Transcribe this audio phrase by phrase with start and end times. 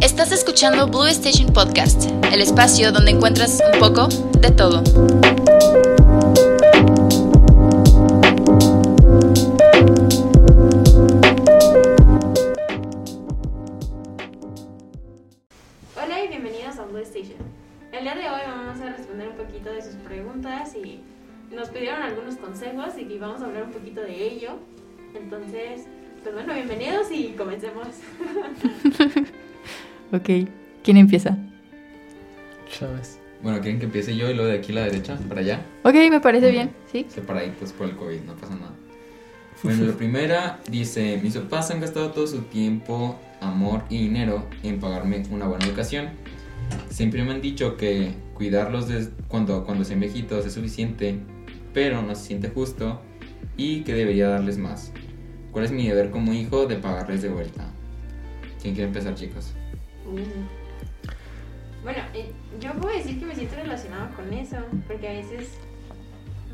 [0.00, 4.82] Estás escuchando Blue Station Podcast, el espacio donde encuentras un poco de todo.
[15.96, 17.38] Hola y bienvenidos a Blue Station.
[17.90, 21.00] El día de hoy vamos a responder un poquito de sus preguntas y
[21.50, 24.58] nos pidieron algunos consejos y vamos a hablar un poquito de ello.
[25.14, 25.86] Entonces,
[26.22, 27.88] pues bueno, bienvenidos y comencemos.
[30.12, 30.48] Ok,
[30.82, 31.36] ¿quién empieza?
[32.70, 33.18] Chávez.
[33.42, 35.62] Bueno, ¿quieren que empiece yo y luego de aquí a la derecha, para allá?
[35.82, 37.06] Ok, me parece bien, ¿sí?
[37.08, 38.72] Separaditos por el COVID, no pasa nada.
[39.62, 44.78] Bueno, la primera dice, mis papás han gastado todo su tiempo, amor y dinero en
[44.78, 46.10] pagarme una buena educación.
[46.90, 48.86] Siempre me han dicho que cuidarlos
[49.28, 51.18] cuando, cuando sean viejitos es suficiente,
[51.72, 53.00] pero no se siente justo
[53.56, 54.92] y que debería darles más.
[55.52, 57.66] ¿Cuál es mi deber como hijo de pagarles de vuelta?
[58.60, 59.55] ¿Quién quiere empezar, chicos?
[61.82, 65.58] Bueno, eh, yo puedo decir que me siento relacionado con eso, porque a veces,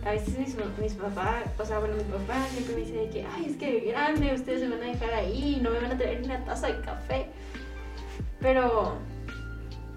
[0.05, 3.25] a veces mis, mis papás, o sea, bueno, mi papá siempre me dice de que,
[3.25, 6.21] ay, es que grande, ustedes se van a dejar ahí, no me van a traer
[6.21, 7.27] ni una taza de café.
[8.41, 8.99] Pero,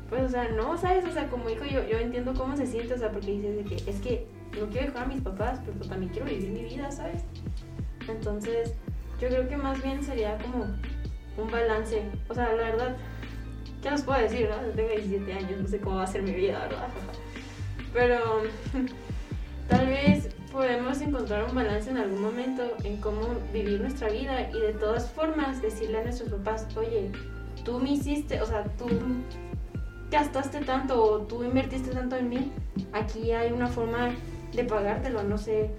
[0.09, 1.03] pues, o sea, no, ¿sabes?
[1.05, 3.63] O sea, como hijo yo, yo entiendo cómo se siente, o sea, porque dices de
[3.63, 4.27] que, es que
[4.59, 7.23] no quiero dejar a mis papás, pero también quiero vivir mi vida, ¿sabes?
[8.07, 8.73] Entonces,
[9.19, 10.65] yo creo que más bien sería como
[11.37, 12.95] un balance, o sea, la verdad,
[13.85, 14.55] ¿qué les puedo decir, no?
[14.71, 16.87] Tengo 17 años, no sé cómo va a ser mi vida, ¿verdad?
[17.93, 18.41] Pero
[19.69, 23.21] tal vez podemos encontrar un balance en algún momento en cómo
[23.53, 27.11] vivir nuestra vida y de todas formas decirle a nuestros papás, oye,
[27.63, 28.87] tú me hiciste, o sea, tú
[30.09, 32.51] gastaste tanto o tú invertiste tanto en mí,
[32.91, 34.15] aquí hay una forma
[34.51, 35.69] de pagártelo, no sé,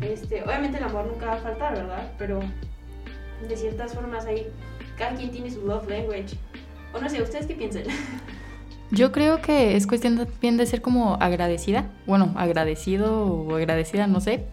[0.00, 2.10] este, obviamente el amor nunca va a faltar, ¿verdad?
[2.16, 2.40] Pero
[3.46, 4.46] de ciertas formas ahí,
[4.96, 6.38] cada quien tiene su love language.
[6.94, 7.84] O no sé, ¿ustedes qué piensan?
[8.90, 14.20] Yo creo que es cuestión también de ser como agradecida, bueno, agradecido o agradecida, no
[14.20, 14.46] sé,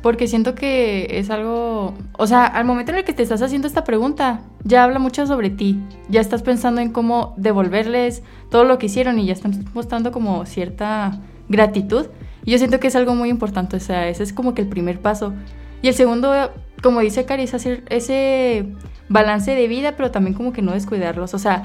[0.00, 3.68] porque siento que es algo, o sea, al momento en el que te estás haciendo
[3.68, 5.78] esta pregunta, ya habla mucho sobre ti,
[6.08, 10.46] ya estás pensando en cómo devolverles todo lo que hicieron y ya están mostrando como
[10.46, 12.06] cierta gratitud.
[12.44, 14.68] Y yo siento que es algo muy importante, o sea, ese es como que el
[14.68, 15.34] primer paso.
[15.82, 16.50] Y el segundo,
[16.82, 18.66] como dice Cari, es hacer ese
[19.08, 21.64] balance de vida, pero también como que no descuidarlos, o sea,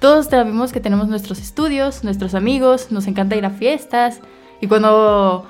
[0.00, 4.20] todos sabemos que tenemos nuestros estudios, nuestros amigos, nos encanta ir a fiestas
[4.60, 5.46] y cuando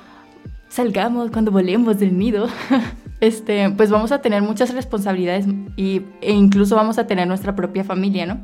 [0.69, 2.47] salgamos, cuando volemos del nido,
[3.19, 5.45] este, pues vamos a tener muchas responsabilidades
[5.75, 8.39] y, e incluso vamos a tener nuestra propia familia, ¿no?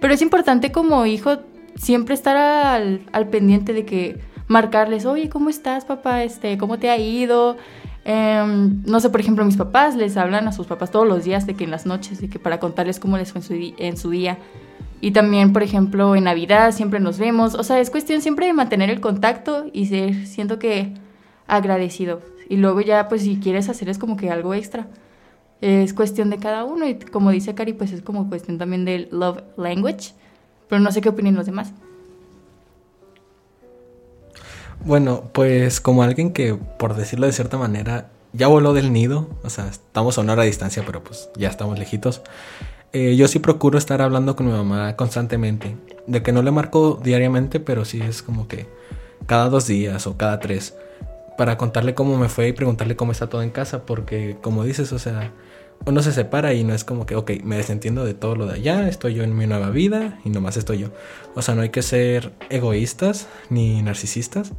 [0.00, 1.38] Pero es importante como hijo
[1.74, 6.22] siempre estar al, pendiente de que marcarles, oye, ¿cómo estás, papá?
[6.22, 7.56] Este, ¿Cómo te ha ido?
[8.04, 11.46] Em, no sé, por ejemplo, mis papás les hablan a sus papás todos los días
[11.46, 14.10] de que en las noches, de que para contarles cómo les fue en en su
[14.10, 14.38] día.
[15.06, 17.54] Y también, por ejemplo, en Navidad siempre nos vemos.
[17.54, 20.94] O sea, es cuestión siempre de mantener el contacto y ser, siento que
[21.46, 22.22] agradecido.
[22.48, 24.88] Y luego ya, pues si quieres hacer es como que algo extra.
[25.60, 29.06] Es cuestión de cada uno y como dice Cari, pues es como cuestión también del
[29.12, 30.12] love language.
[30.68, 31.72] Pero no sé qué opinan los demás.
[34.84, 39.50] Bueno, pues como alguien que, por decirlo de cierta manera, ya voló del nido, o
[39.50, 42.22] sea, estamos a una hora de distancia, pero pues ya estamos lejitos.
[42.96, 45.76] Eh, yo sí procuro estar hablando con mi mamá constantemente.
[46.06, 48.66] De que no le marco diariamente, pero sí es como que
[49.26, 50.74] cada dos días o cada tres.
[51.36, 53.84] Para contarle cómo me fue y preguntarle cómo está todo en casa.
[53.84, 55.34] Porque como dices, o sea,
[55.84, 58.54] uno se separa y no es como que, ok, me desentiendo de todo lo de
[58.54, 60.88] allá, estoy yo en mi nueva vida y nomás estoy yo.
[61.34, 64.52] O sea, no hay que ser egoístas ni narcisistas.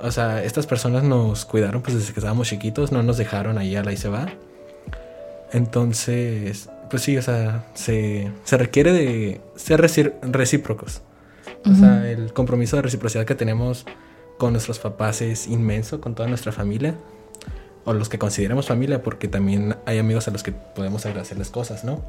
[0.00, 3.76] O sea, estas personas nos cuidaron pues desde que estábamos chiquitos, no nos dejaron ahí
[3.76, 4.26] a la y se va.
[5.52, 11.00] Entonces, pues sí, o sea, se, se requiere de ser recíprocos.
[11.64, 13.86] O sea, el compromiso de reciprocidad que tenemos
[14.36, 16.94] con nuestros papás es inmenso, con toda nuestra familia.
[17.86, 21.82] O los que consideramos familia, porque también hay amigos a los que podemos agradecerles cosas,
[21.82, 22.04] ¿no?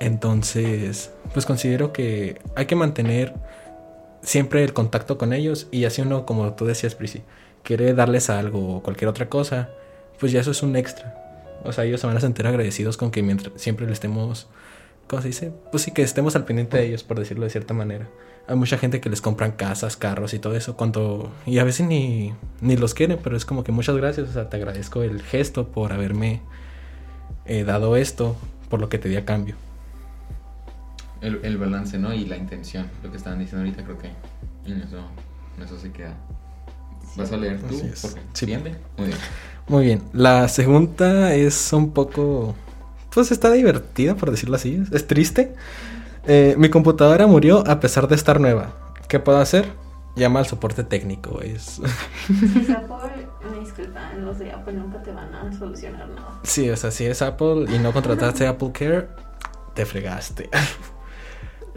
[0.00, 3.34] Entonces, pues considero que hay que mantener
[4.22, 7.22] siempre el contacto con ellos y así uno, como tú decías, Prisi,
[7.62, 9.68] quiere darles algo o cualquier otra cosa,
[10.18, 11.29] pues ya eso es un extra.
[11.64, 14.48] O sea, ellos se van a sentir agradecidos con que mientras siempre le estemos,
[15.06, 15.52] ¿cómo se dice?
[15.70, 18.08] Pues sí, que estemos al pendiente de ellos, por decirlo de cierta manera.
[18.48, 21.32] Hay mucha gente que les compran casas, carros y todo eso, cuando...
[21.46, 24.48] Y a veces ni, ni los quieren, pero es como que muchas gracias, o sea,
[24.48, 26.40] te agradezco el gesto por haberme
[27.44, 28.36] eh, dado esto,
[28.68, 29.54] por lo que te di a cambio.
[31.20, 32.14] El, el balance, ¿no?
[32.14, 34.08] Y la intención, lo que estaban diciendo ahorita, creo que
[34.70, 34.98] en eso,
[35.56, 36.14] en eso se queda.
[37.16, 37.76] ¿Vas a leer tú?
[37.76, 38.16] Así es.
[38.32, 38.46] Sí.
[38.46, 38.62] Muy
[39.08, 39.18] bien.
[39.70, 42.56] Muy bien, la segunda es un poco,
[43.14, 45.54] pues está divertida por decirlo así, es triste.
[46.26, 48.72] Eh, mi computadora murió a pesar de estar nueva.
[49.06, 49.66] ¿Qué puedo hacer?
[50.16, 51.40] Llama al soporte técnico.
[51.40, 51.80] Es...
[52.26, 56.40] Si es Apple, me disculpan, los de Apple nunca te van a solucionar nada.
[56.42, 59.06] sí, o sea, si es Apple y no contrataste Apple Care,
[59.74, 60.50] te fregaste.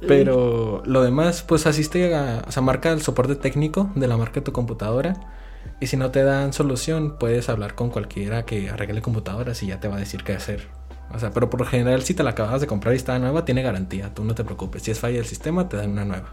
[0.07, 4.39] Pero lo demás, pues asiste a, o sea, marca el soporte técnico de la marca
[4.39, 5.42] de tu computadora.
[5.83, 9.81] Y si no te dan solución, puedes hablar con cualquiera que arregle computadoras y ya
[9.81, 10.69] te va a decir qué hacer.
[11.13, 13.43] O sea, pero por lo general, si te la acabas de comprar y está nueva,
[13.43, 14.13] tiene garantía.
[14.13, 14.81] Tú no te preocupes.
[14.83, 16.29] Si es falla del sistema, te dan una nueva.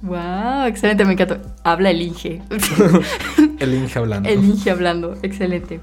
[0.00, 1.36] Wow, excelente, me encantó.
[1.64, 2.40] Habla el Inge.
[3.60, 4.26] El Inge hablando.
[4.26, 5.78] el Inge hablando, excelente.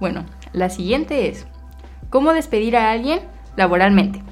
[0.00, 0.24] Bueno,
[0.54, 1.46] la siguiente es,
[2.08, 3.20] ¿cómo despedir a alguien
[3.56, 4.22] laboralmente?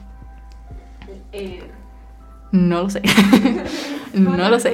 [1.33, 1.71] Eh,
[2.51, 3.03] No lo sé.
[4.15, 4.73] no lo sé.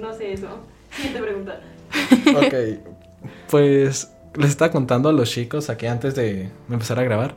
[0.00, 0.65] no sé eso.
[0.96, 1.60] Siguiente pregunta.
[2.36, 2.54] Ok,
[3.50, 7.34] pues les estaba contando a los chicos aquí antes de empezar a grabar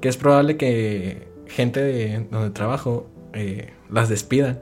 [0.00, 4.60] que es probable que gente de donde trabajo eh, las despidan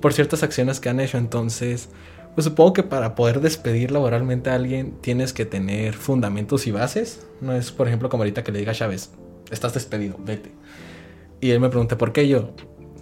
[0.00, 1.18] por ciertas acciones que han hecho.
[1.18, 1.88] Entonces,
[2.34, 7.26] pues supongo que para poder despedir laboralmente a alguien tienes que tener fundamentos y bases.
[7.40, 9.10] No es, por ejemplo, como ahorita que le diga a Chávez,
[9.50, 10.50] estás despedido, vete.
[11.40, 12.50] Y él me pregunta, ¿por qué yo?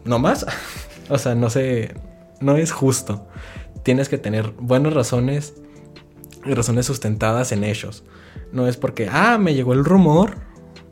[0.04, 0.46] ¿No más?
[1.08, 1.94] o sea, no sé,
[2.40, 3.26] no es justo.
[3.82, 5.54] Tienes que tener buenas razones
[6.44, 8.04] y razones sustentadas en hechos.
[8.52, 10.36] No es porque, ah, me llegó el rumor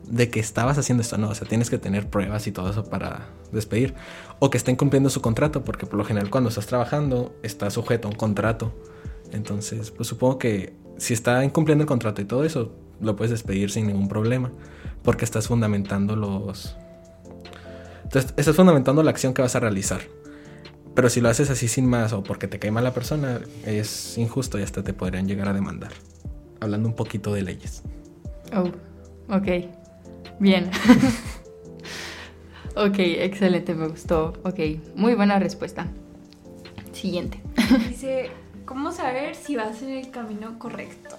[0.09, 1.17] de que estabas haciendo esto.
[1.17, 3.93] No, o sea, tienes que tener pruebas y todo eso para despedir.
[4.39, 8.07] O que estén cumpliendo su contrato, porque por lo general cuando estás trabajando estás sujeto
[8.07, 8.73] a un contrato.
[9.31, 13.71] Entonces, pues supongo que si está incumpliendo el contrato y todo eso, lo puedes despedir
[13.71, 14.51] sin ningún problema.
[15.03, 16.75] Porque estás fundamentando los...
[18.11, 20.01] Estás fundamentando la acción que vas a realizar.
[20.95, 24.17] Pero si lo haces así sin más o porque te cae mal la persona, es
[24.17, 25.91] injusto y hasta te podrían llegar a demandar.
[26.59, 27.83] Hablando un poquito de leyes.
[28.53, 28.69] Oh,
[29.33, 29.47] ok.
[30.39, 30.69] Bien.
[32.75, 34.33] ok, excelente, me gustó.
[34.43, 34.59] Ok,
[34.95, 35.87] muy buena respuesta.
[36.91, 37.39] Siguiente.
[37.89, 38.31] Dice,
[38.65, 41.15] ¿cómo saber si vas en el camino correcto?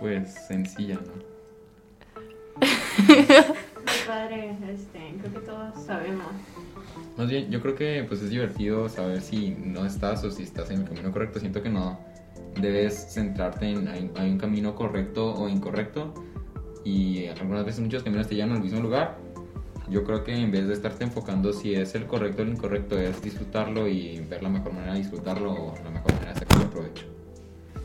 [0.00, 1.30] Pues sencilla, ¿no?
[4.06, 6.26] Padre, este, creo que todos sabemos.
[7.16, 10.70] Más bien, yo creo que pues es divertido saber si no estás o si estás
[10.70, 11.38] en el camino correcto.
[11.38, 12.00] Siento que no
[12.60, 16.14] debes centrarte en hay, hay un camino correcto o incorrecto
[16.84, 19.18] y algunas veces muchos caminos te llevan al mismo lugar.
[19.88, 22.98] Yo creo que en vez de estarte enfocando si es el correcto o el incorrecto,
[22.98, 26.66] es disfrutarlo y ver la mejor manera de disfrutarlo o la mejor manera de sacarle
[26.66, 27.06] provecho.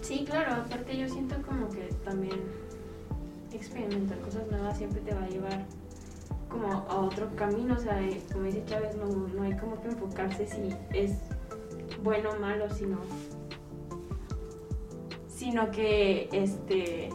[0.01, 2.39] Sí, claro, aparte yo siento como que también
[3.51, 5.65] experimentar cosas nuevas siempre te va a llevar
[6.49, 9.89] como a otro camino, o sea, eh, como dice Chávez, no, no hay como que
[9.89, 11.13] enfocarse si es
[12.03, 12.97] bueno o malo, sino
[15.27, 17.09] sino que este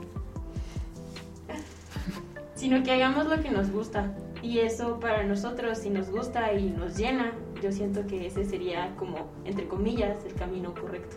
[2.55, 6.71] sino que hagamos lo que nos gusta y eso para nosotros si nos gusta y
[6.71, 7.33] nos llena,
[7.63, 11.17] yo siento que ese sería como entre comillas el camino correcto.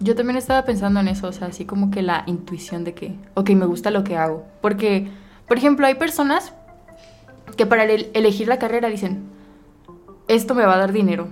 [0.00, 3.14] Yo también estaba pensando en eso, o sea, así como que la intuición de que,
[3.34, 4.44] ok, me gusta lo que hago.
[4.60, 5.08] Porque,
[5.46, 6.52] por ejemplo, hay personas
[7.56, 9.24] que para el- elegir la carrera dicen,
[10.28, 11.28] esto me va a dar dinero.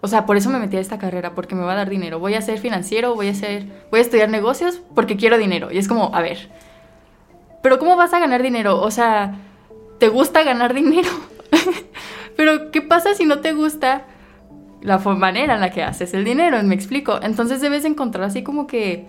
[0.00, 2.18] O sea, por eso me metí a esta carrera, porque me va a dar dinero.
[2.18, 5.72] Voy a ser financiero, voy a ser, voy a estudiar negocios porque quiero dinero.
[5.72, 6.50] Y es como, a ver,
[7.62, 8.82] pero ¿cómo vas a ganar dinero?
[8.82, 9.36] O sea,
[9.98, 11.08] ¿te gusta ganar dinero?
[12.36, 14.04] pero ¿qué pasa si no te gusta
[14.82, 16.62] la manera en la que haces el dinero?
[16.62, 17.18] Me explico.
[17.22, 19.06] Entonces debes encontrar así como que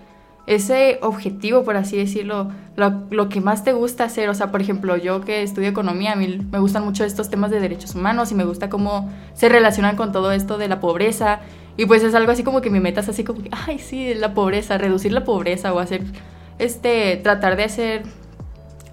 [0.47, 4.29] ese objetivo, por así decirlo, lo, lo que más te gusta hacer.
[4.29, 7.51] O sea, por ejemplo, yo que estudio economía, a mí me gustan mucho estos temas
[7.51, 11.39] de derechos humanos y me gusta cómo se relacionan con todo esto de la pobreza.
[11.77, 14.13] Y pues es algo así como que mi meta es así como que, ay, sí,
[14.13, 16.03] la pobreza, reducir la pobreza o hacer,
[16.59, 18.03] este, tratar de hacer,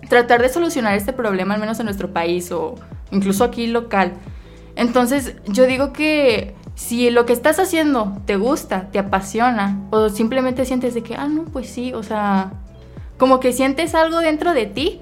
[0.08, 2.76] tratar de solucionar este problema al menos en nuestro país o
[3.10, 4.14] incluso aquí local.
[4.74, 10.64] Entonces, yo digo que si lo que estás haciendo te gusta, te apasiona, o simplemente
[10.64, 12.52] sientes de que, ah, no, pues sí, o sea,
[13.18, 15.00] como que sientes algo dentro de ti,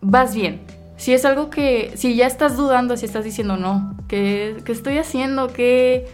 [0.00, 0.60] vas bien.
[0.96, 5.48] Si es algo que, si ya estás dudando, si estás diciendo, no, ¿qué, estoy haciendo?
[5.48, 6.06] ¿Qué,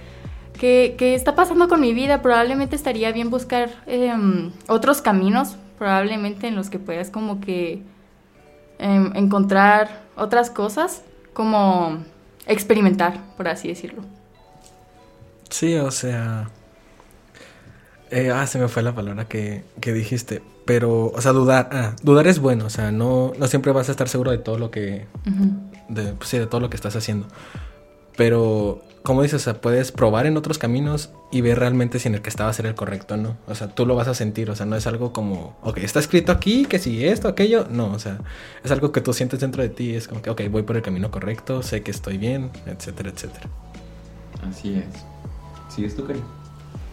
[0.59, 2.23] qué, qué está pasando con mi vida?
[2.23, 7.82] Probablemente estaría bien buscar em, otros caminos, probablemente en los que puedas como que
[8.78, 11.02] em, encontrar otras cosas,
[11.35, 11.99] como
[12.47, 14.02] experimentar, por así decirlo.
[15.61, 16.49] Sí, o sea.
[18.11, 20.40] eh, ah, se me fue la palabra que, que dijiste.
[20.64, 21.69] Pero, o sea, dudar.
[21.71, 22.64] Ah, dudar es bueno.
[22.64, 25.07] O sea, no, no siempre vas a estar seguro de todo lo que.
[25.90, 27.26] De, pues sí, de todo lo que estás haciendo.
[28.17, 32.14] Pero como dices, o sea, puedes probar en otros caminos y ver realmente si en
[32.14, 33.37] el que estaba era el correcto, ¿no?
[33.47, 36.00] O sea, tú lo vas a sentir, o sea, no es algo como, ok, está
[36.00, 38.19] escrito aquí, que si esto, aquello, no, o sea,
[38.62, 40.83] es algo que tú sientes dentro de ti, es como que, ok, voy por el
[40.83, 43.49] camino correcto, sé que estoy bien, etcétera, etcétera.
[44.47, 45.10] Así es.
[45.71, 46.21] ¿Sigues tú, Cari?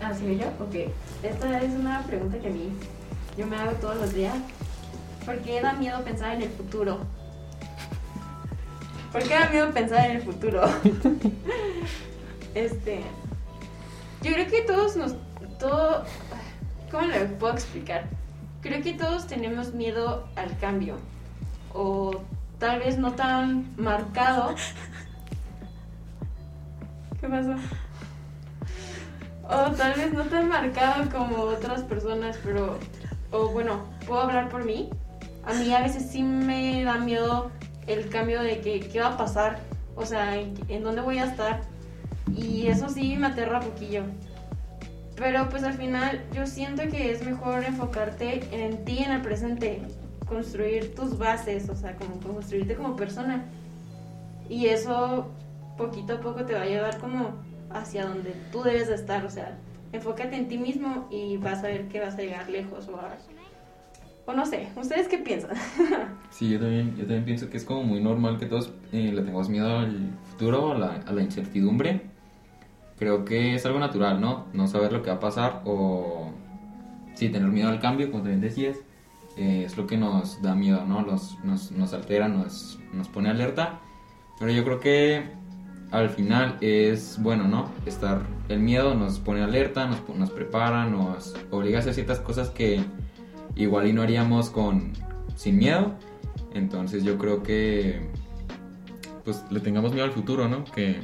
[0.02, 0.48] Ah, ¿sí yo?
[0.64, 0.94] Ok.
[1.24, 2.72] Esta es una pregunta que a mí
[3.36, 4.36] yo me hago todos los días.
[5.26, 7.00] ¿Por qué da miedo pensar en el futuro?
[9.12, 10.62] ¿Por qué da miedo pensar en el futuro?
[12.54, 13.02] este.
[14.22, 15.16] Yo creo que todos nos.
[15.58, 16.04] Todo.
[16.92, 18.06] ¿Cómo lo puedo explicar?
[18.62, 20.98] Creo que todos tenemos miedo al cambio.
[21.74, 22.22] O
[22.60, 24.54] tal vez no tan marcado.
[27.20, 27.56] ¿Qué pasó?
[29.50, 32.78] O tal vez no tan marcado como otras personas, pero.
[33.32, 34.90] O bueno, puedo hablar por mí.
[35.46, 37.50] A mí a veces sí me da miedo
[37.88, 39.60] el cambio de que qué va a pasar,
[39.96, 41.62] o sea, en, dónde voy a estar.
[42.36, 44.04] Y eso sí me aterra un poquillo.
[45.16, 49.82] Pero pues al final yo siento que es mejor enfocarte en ti, en el presente,
[50.28, 53.46] construir tus bases, o sea, como construirte como persona.
[54.50, 55.32] Y eso
[55.78, 57.34] poquito a poco te va a llevar como
[57.70, 59.58] hacia donde tú debes de estar, o sea,
[59.92, 63.00] enfócate en ti mismo y vas a ver que vas a llegar lejos o
[64.30, 65.52] o no sé, ¿ustedes qué piensan?
[66.30, 69.22] Sí, yo también, yo también pienso que es como muy normal que todos eh, le
[69.22, 72.02] tengamos miedo al futuro, a la, a la incertidumbre.
[73.00, 74.46] Creo que es algo natural, ¿no?
[74.52, 76.32] No saber lo que va a pasar o
[77.16, 78.78] sí, tener miedo al cambio, como también decías,
[79.38, 81.02] eh, es lo que nos da miedo, ¿no?
[81.02, 83.80] Los, nos, nos altera, nos, nos pone alerta.
[84.38, 85.24] Pero yo creo que
[85.92, 87.72] al final es bueno, ¿no?
[87.86, 92.50] Estar, el miedo nos pone alerta, nos, nos prepara, nos obliga a hacer ciertas cosas
[92.50, 92.82] que
[93.56, 94.94] igual y no haríamos con,
[95.36, 95.94] sin miedo.
[96.54, 98.10] Entonces yo creo que
[99.24, 100.64] pues le tengamos miedo al futuro, ¿no?
[100.66, 101.00] Que,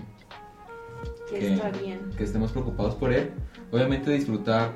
[1.30, 2.00] que que- está bien.
[2.18, 3.32] que estemos preocupados por él.
[3.72, 4.72] Obviamente disfrutar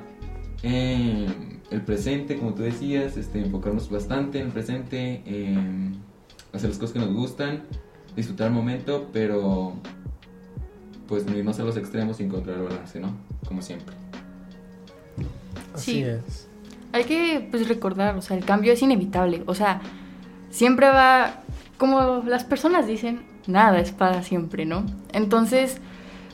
[0.62, 1.26] eh,
[1.70, 5.96] el presente, como tú decías, este, enfocarnos bastante en el presente, en
[6.52, 7.62] hacer las cosas que nos gustan,
[8.16, 9.74] disfrutar el momento, pero
[11.06, 13.12] pues no irnos a los extremos y encontrar el balance, ¿no?
[13.46, 13.94] Como siempre.
[15.74, 16.02] Así Sí.
[16.02, 16.48] es.
[16.92, 19.80] Hay que pues recordar, o sea, el cambio es inevitable, o sea,
[20.50, 21.42] siempre va,
[21.76, 24.84] como las personas dicen, nada es para siempre, ¿no?
[25.12, 25.78] Entonces,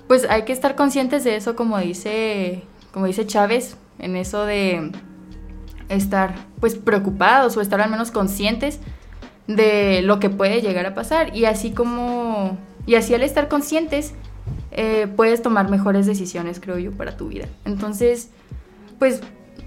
[0.06, 2.62] pues hay que estar conscientes de eso, como dice,
[2.92, 4.92] como dice Chávez, en eso de
[5.88, 8.80] estar pues preocupados o estar al menos conscientes
[9.46, 14.14] de lo que puede llegar a pasar y así como, y así al estar conscientes,
[14.72, 17.46] eh, puedes tomar mejores decisiones, creo yo, para tu vida.
[17.64, 18.30] Entonces,
[18.98, 19.20] pues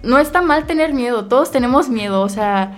[0.04, 2.78] no está mal tener miedo, todos tenemos miedo, o sea,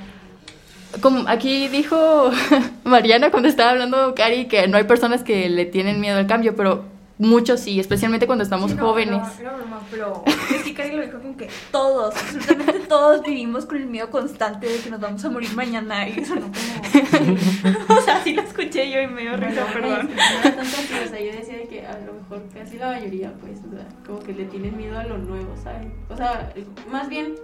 [1.02, 2.32] como aquí dijo
[2.84, 6.56] Mariana cuando estaba hablando Cari que no hay personas que le tienen miedo al cambio,
[6.56, 6.86] pero
[7.20, 9.22] muchos sí, especialmente cuando estamos Sí, no, jóvenes.
[9.22, 10.24] no, era broma, pero
[10.56, 14.68] es que Cari lo dijo como que todos, absolutamente todos vivimos con el miedo constante
[14.68, 18.00] de que nos vamos a morir mañana y eso no como...
[18.00, 20.10] o sea, sí lo escuché yo y me dio risa, Bueno, perdón.
[20.16, 22.88] no era tanto así, o sea, yo decía de que a lo mejor casi la
[22.88, 25.88] mayoría, pues, o sea, como que le tienen miedo a lo nuevo, ¿sabes?
[26.10, 26.52] O sea,
[26.92, 27.36] más bien,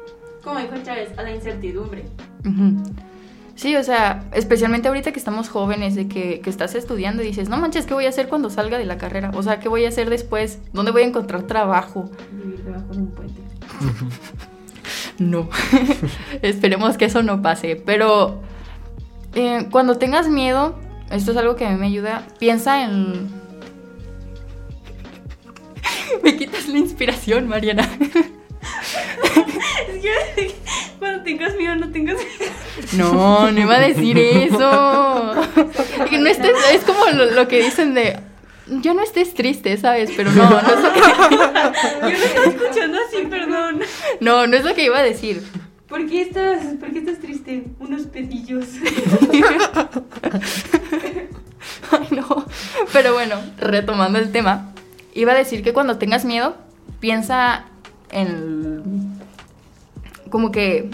[0.44, 2.06] como dijo Chávez, a la incertidumbre.
[2.46, 2.82] Ujú.
[3.56, 7.48] Sí, o sea, especialmente ahorita que estamos jóvenes, de que, que estás estudiando y dices,
[7.48, 9.32] no manches, ¿qué voy a hacer cuando salga de la carrera?
[9.34, 10.60] O sea, ¿qué voy a hacer después?
[10.74, 12.10] ¿Dónde voy a encontrar trabajo?
[12.34, 13.42] Vivir debajo de un puente.
[15.18, 15.50] No,
[16.42, 17.76] esperemos que eso no pase.
[17.78, 18.42] Pero
[19.34, 20.78] eh, cuando tengas miedo,
[21.10, 23.30] esto es algo que a mí me ayuda, piensa en...
[26.24, 27.88] me quitas la inspiración, Mariana.
[29.88, 30.56] Es que
[31.00, 32.52] cuando tengas miedo no tengas miedo.
[32.94, 35.34] No, no iba a decir eso.
[36.10, 38.20] Que no estés, es como lo, lo que dicen de...
[38.68, 40.12] Ya no estés triste, ¿sabes?
[40.16, 41.00] Pero no, no es lo que,
[42.02, 43.82] Yo lo estoy escuchando así, perdón.
[44.22, 45.44] no, no es lo que iba a decir.
[45.88, 47.66] ¿Por qué estás, por qué estás triste?
[47.80, 48.66] Unos pedillos.
[51.92, 52.46] Ay, no.
[52.92, 54.74] Pero bueno, retomando el tema,
[55.14, 56.56] iba a decir que cuando tengas miedo,
[57.00, 57.66] piensa
[58.12, 59.05] en.
[60.36, 60.92] Como que.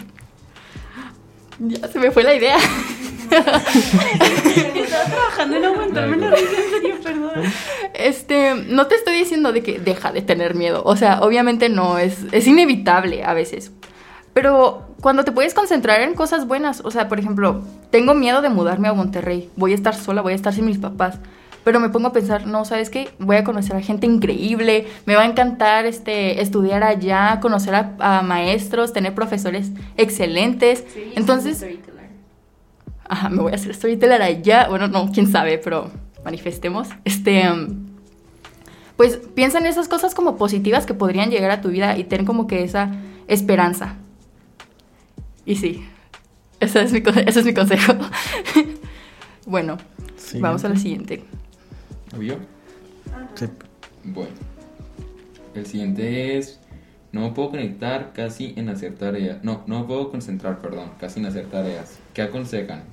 [1.58, 2.58] Ya se me fue la idea.
[3.32, 7.52] Estaba trabajando en aguantarme la risa, en serio, perdón.
[7.96, 10.84] Este, no te estoy diciendo de que deja de tener miedo.
[10.86, 13.72] O sea, obviamente no, es, es inevitable a veces.
[14.36, 18.50] Pero cuando te puedes concentrar en cosas buenas, o sea, por ejemplo, tengo miedo de
[18.50, 19.50] mudarme a Monterrey.
[19.56, 21.18] Voy a estar sola, voy a estar sin mis papás.
[21.64, 23.10] Pero me pongo a pensar, no, ¿sabes qué?
[23.20, 27.94] Voy a conocer a gente increíble, me va a encantar este, estudiar allá, conocer a,
[28.00, 30.84] a maestros, tener profesores excelentes.
[30.94, 32.10] Sí, Entonces, storyteller.
[33.08, 34.68] Ajá, me voy a hacer storyteller allá.
[34.70, 35.92] Bueno, no, quién sabe, pero
[36.26, 36.88] manifestemos.
[37.06, 37.50] Este.
[37.52, 37.86] um,
[38.98, 42.24] pues piensa en esas cosas como positivas que podrían llegar a tu vida y ten
[42.26, 42.92] como que esa
[43.28, 43.96] esperanza.
[45.46, 45.88] Y sí,
[46.60, 47.94] ese es mi, con- ese es mi consejo.
[49.46, 49.78] bueno,
[50.40, 51.24] vamos a la siguiente.
[52.18, 52.36] ¿O yo?
[53.36, 53.46] Sí.
[54.04, 54.36] Bueno.
[55.54, 56.60] El siguiente es.
[57.12, 59.44] No me puedo conectar casi en hacer tareas.
[59.44, 62.00] No, no me puedo concentrar, perdón, casi en hacer tareas.
[62.14, 62.84] ¿Qué aconsejan?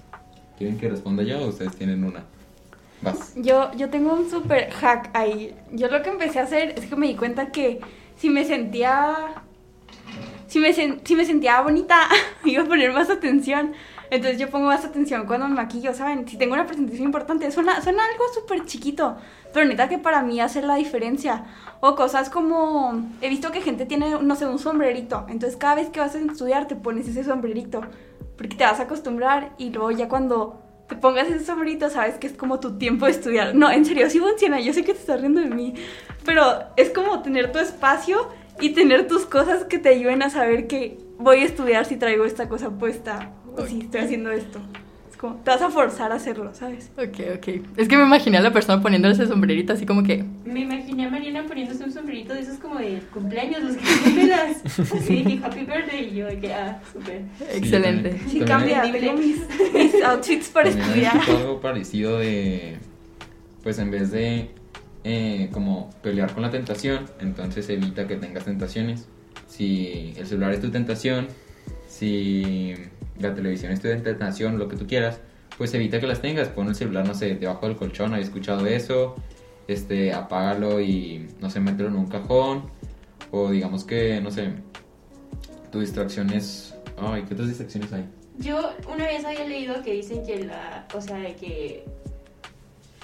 [0.56, 2.24] ¿Quieren que responda yo o ustedes tienen una?
[3.00, 3.34] Vas.
[3.36, 5.54] Yo, yo tengo un super hack ahí.
[5.72, 7.80] Yo lo que empecé a hacer es que me di cuenta que
[8.16, 9.44] si me sentía.
[10.48, 12.08] Si me, si me sentía bonita,
[12.44, 13.74] iba a poner más atención.
[14.10, 16.26] Entonces yo pongo más atención cuando me maquillo, ¿saben?
[16.26, 19.18] Si tengo una presentación importante, suena, suena algo súper chiquito,
[19.52, 21.44] pero neta que para mí hace la diferencia.
[21.80, 25.90] O cosas como, he visto que gente tiene, no sé, un sombrerito, entonces cada vez
[25.90, 27.82] que vas a estudiar te pones ese sombrerito,
[28.36, 32.26] porque te vas a acostumbrar y luego ya cuando te pongas ese sombrerito sabes que
[32.26, 33.54] es como tu tiempo de estudiar.
[33.54, 35.74] No, en serio, sí funciona, yo sé que te estás riendo de mí,
[36.24, 36.42] pero
[36.76, 38.26] es como tener tu espacio
[38.60, 42.24] y tener tus cosas que te ayuden a saber que voy a estudiar si traigo
[42.24, 44.60] esta cosa puesta o si estoy haciendo esto.
[45.10, 46.90] Es como, te vas a forzar a hacerlo, ¿sabes?
[46.96, 47.48] Ok, ok.
[47.76, 50.24] Es que me imaginé a la persona poniéndole ese sombrerito así como que...
[50.44, 53.84] Me imaginé a Mariana poniéndose un sombrerito de esos como de cumpleaños, los que
[54.14, 54.62] pegas.
[54.78, 57.22] Así de que happy birthday y yo de que, ah, súper.
[57.52, 58.10] Excelente.
[58.10, 59.38] también- Sí, también cambia, tengo mis,
[59.74, 61.20] mis outfits para estudiar.
[61.28, 62.76] algo parecido de,
[63.64, 64.50] pues en vez de
[65.04, 69.08] eh, como pelear con la tentación, entonces evita que tengas tentaciones.
[69.46, 71.28] Si el celular es tu tentación,
[71.88, 72.74] si
[73.18, 75.20] la televisión es tu tentación, lo que tú quieras,
[75.56, 76.48] pues evita que las tengas.
[76.48, 79.16] Pon el celular, no sé, debajo del colchón, había escuchado eso,
[79.66, 82.62] este, apágalo y, no sé, mételo en un cajón.
[83.30, 84.50] O digamos que, no sé,
[85.70, 86.74] tu distracción es...
[86.96, 88.04] Ay, ¿qué otras distracciones hay?
[88.38, 91.84] Yo una vez había leído que dicen que la, o sea, que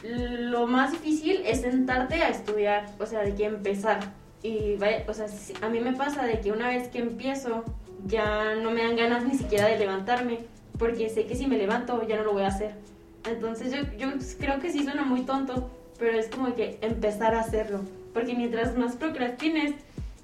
[0.04, 4.00] lo más difícil es sentarte a estudiar, o sea, de que empezar.
[4.42, 4.76] Y
[5.08, 5.26] o sea,
[5.62, 7.64] a mí me pasa de que una vez que empiezo
[8.06, 10.40] ya no me dan ganas ni siquiera de levantarme,
[10.78, 12.74] porque sé que si me levanto ya no lo voy a hacer.
[13.24, 14.08] Entonces yo, yo
[14.38, 17.80] creo que sí suena muy tonto, pero es como que empezar a hacerlo,
[18.12, 19.74] porque mientras más procrastines,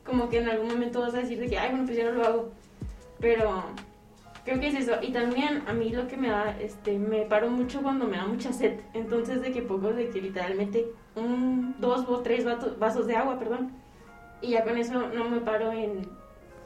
[0.05, 2.13] como que en algún momento vas a decir de que, ay, bueno, pues ya no
[2.13, 2.53] lo hago.
[3.21, 3.65] Pero
[4.45, 4.93] Creo que es eso.
[5.03, 8.27] Y también a mí lo que me da, este, me paro mucho cuando me da
[8.27, 8.81] mucha sed.
[8.95, 12.45] Entonces de que pongo de que literalmente un, dos o tres
[12.79, 13.73] vasos de agua, perdón.
[14.41, 16.09] Y ya con eso no me paro en,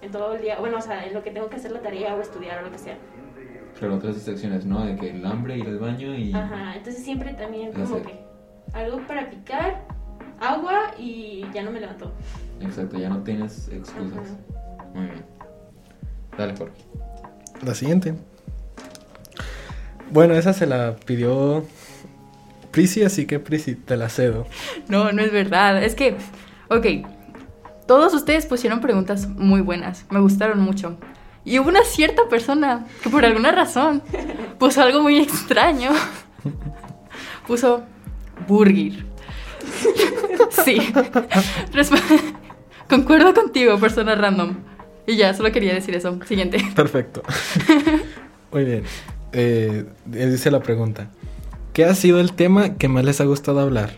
[0.03, 0.59] en todo el día.
[0.61, 2.71] Bueno, o sea, en lo que tengo que hacer la tarea o estudiar o lo
[2.71, 2.97] que sea.
[3.81, 4.85] Pero otras distracciones, ¿no?
[4.85, 6.33] De que el hambre, ir al baño y...
[6.33, 6.77] Ajá.
[6.77, 8.21] Entonces siempre también como que
[8.73, 9.85] algo para picar,
[10.41, 12.13] agua y ya no me levanto.
[12.61, 14.13] Exacto, ya no tienes excusas.
[14.17, 14.87] Ajá.
[14.95, 15.25] Muy bien.
[16.39, 16.83] Dale, Jorge.
[17.65, 18.15] La siguiente.
[20.11, 21.65] Bueno, esa se la pidió
[22.71, 24.47] Prisi, así que Prisi, te la cedo.
[24.89, 25.83] No, no es verdad.
[25.83, 26.17] Es que,
[26.69, 27.07] ok,
[27.87, 30.97] todos ustedes pusieron preguntas muy buenas, me gustaron mucho.
[31.45, 34.03] Y hubo una cierta persona que por alguna razón
[34.59, 35.91] puso algo muy extraño.
[37.47, 37.85] Puso
[38.47, 39.05] burger.
[40.65, 40.79] Sí.
[42.89, 44.55] Concuerdo contigo, persona random.
[45.07, 46.19] Y ya, solo quería decir eso.
[46.27, 46.59] Siguiente.
[46.77, 47.23] Perfecto.
[48.53, 48.85] Muy bien.
[49.33, 51.11] Eh, dice la pregunta.
[51.73, 53.97] ¿Qué ha sido el tema que más les ha gustado hablar?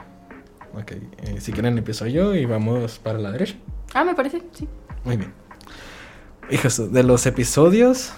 [0.74, 3.56] Ok, eh, si quieren empiezo yo y vamos para la derecha.
[3.94, 4.66] Ah, me parece, sí.
[5.04, 5.32] Muy bien.
[6.50, 8.12] Hijos, de los episodios,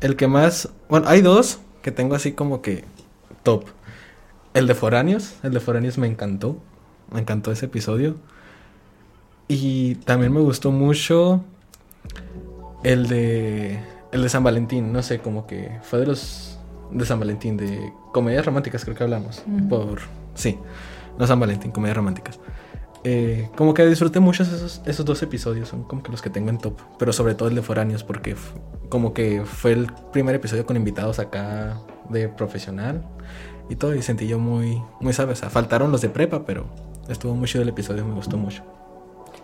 [0.00, 0.68] el que más...
[0.88, 2.84] Bueno, hay dos que tengo así como que
[3.42, 3.64] top.
[4.54, 6.60] El de Foráneos, el de Foráneos me encantó.
[7.12, 8.16] Me encantó ese episodio.
[9.48, 11.44] Y también me gustó mucho
[12.86, 13.78] el de...
[14.12, 16.58] El de San Valentín, no sé, como que fue de los...
[16.92, 19.42] De San Valentín, de comedias románticas creo que hablamos.
[19.68, 19.98] Por...
[20.34, 20.56] Sí,
[21.18, 22.38] no San Valentín, comedias románticas.
[23.02, 26.50] Eh, como que disfruté mucho esos, esos dos episodios, son como que los que tengo
[26.50, 26.80] en top.
[26.98, 28.36] Pero sobre todo el de Foráneos, porque
[28.88, 33.04] como que fue el primer episodio con invitados acá de profesional
[33.68, 33.96] y todo.
[33.96, 35.38] Y sentí yo muy, muy, ¿sabes?
[35.38, 36.66] O sea, faltaron los de prepa, pero
[37.08, 38.62] estuvo muy chido el episodio, me gustó mucho.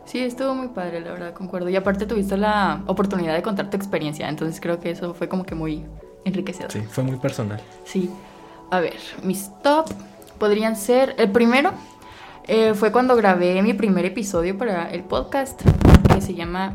[0.04, 1.68] Sí, estuvo muy padre, la verdad, concuerdo.
[1.68, 5.44] Y aparte tuviste la oportunidad de contar tu experiencia, entonces creo que eso fue como
[5.44, 5.84] que muy
[6.24, 6.72] enriquecedor.
[6.72, 7.60] Sí, fue muy personal.
[7.84, 8.10] Sí.
[8.70, 9.86] A ver, mis top
[10.38, 11.14] podrían ser.
[11.18, 11.72] El primero
[12.48, 15.62] eh, fue cuando grabé mi primer episodio para el podcast
[16.12, 16.74] que se llama.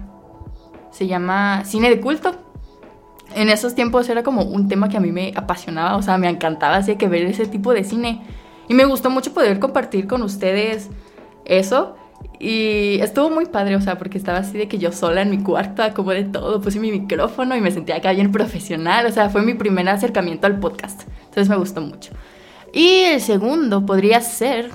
[0.91, 2.35] Se llama Cine de culto.
[3.35, 6.29] En esos tiempos era como un tema que a mí me apasionaba, o sea, me
[6.29, 8.21] encantaba así que ver ese tipo de cine.
[8.69, 10.89] Y me gustó mucho poder compartir con ustedes
[11.45, 11.95] eso.
[12.39, 15.41] Y estuvo muy padre, o sea, porque estaba así de que yo sola en mi
[15.41, 19.41] cuarto, acomodé todo, puse mi micrófono y me sentía acá bien profesional, o sea, fue
[19.41, 21.03] mi primer acercamiento al podcast.
[21.25, 22.11] Entonces me gustó mucho.
[22.73, 24.69] Y el segundo podría ser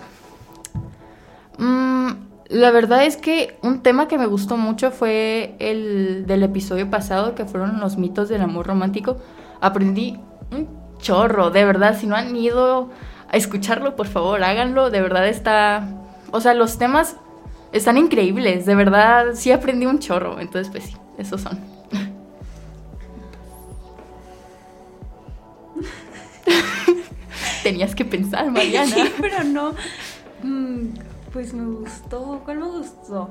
[1.58, 2.10] mm,
[2.48, 7.36] La verdad es que un tema que me gustó mucho fue el del episodio pasado,
[7.36, 9.18] que fueron los mitos del amor romántico.
[9.60, 10.18] Aprendí
[10.50, 12.90] un chorro, de verdad, si no han ido
[13.30, 15.86] a escucharlo, por favor, háganlo, de verdad está...
[16.32, 17.16] O sea, los temas
[17.72, 21.58] están increíbles, de verdad, sí aprendí un chorro, entonces pues sí, esos son.
[27.62, 28.94] Tenías que pensar, Mariana.
[28.94, 29.74] Sí, pero no.
[30.42, 30.94] Mm,
[31.32, 32.42] Pues me gustó.
[32.44, 33.30] ¿Cuál me gustó?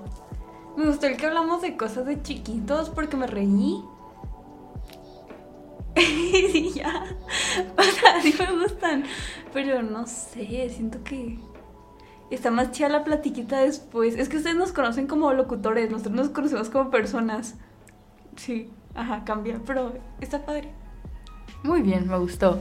[0.78, 3.84] Me gustó el que hablamos de cosas de chiquitos porque me reí.
[5.96, 7.04] sí, ya.
[7.78, 9.04] O sí me gustan.
[9.54, 11.38] Pero no sé, siento que
[12.36, 14.16] está más chida la platiquita después.
[14.16, 17.56] Es que ustedes nos conocen como locutores, nosotros nos conocemos como personas.
[18.36, 19.60] Sí, ajá, cambia.
[19.66, 20.72] Pero está padre.
[21.64, 22.60] Muy bien, me gustó.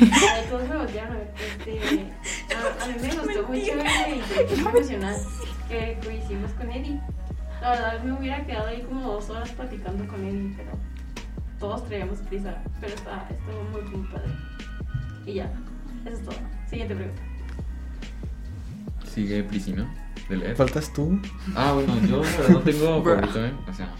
[0.00, 1.34] Ay, todos me voltearon a ver.
[1.36, 2.12] Este,
[2.54, 5.16] a, a mí me gustó mucho la inteligencia emocional
[5.68, 7.00] que, que hicimos con Eddie.
[7.60, 10.70] La verdad me hubiera quedado ahí como dos horas platicando con Eddie, pero
[11.58, 12.62] todos traíamos prisa.
[12.80, 14.30] Pero está, estuvo muy, muy padre.
[15.26, 15.52] Y ya,
[16.04, 16.36] eso es todo.
[16.70, 17.22] Siguiente pregunta.
[19.18, 19.84] Sigue Priscino
[20.28, 20.54] de leer.
[20.56, 21.20] ¿Faltas tú?
[21.56, 23.52] Ah, bueno, yo no tengo favorito, ¿eh?
[23.68, 23.92] O sea,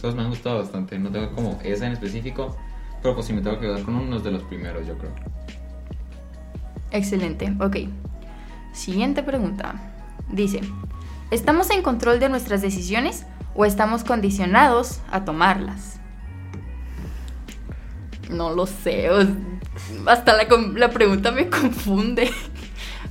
[0.00, 0.98] todos me han gustado bastante.
[0.98, 2.56] No tengo como esa en específico.
[3.02, 5.12] Pero pues si me tengo que quedar con unos de los primeros, yo creo.
[6.92, 7.76] Excelente, ok.
[8.72, 9.74] Siguiente pregunta.
[10.30, 10.62] Dice,
[11.30, 16.00] ¿estamos en control de nuestras decisiones o estamos condicionados a tomarlas?
[18.30, 19.10] No lo sé,
[20.06, 22.30] hasta la, com- la pregunta me confunde.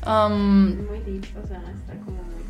[0.06, 2.44] Um, Muy deep, o sea, está como muy.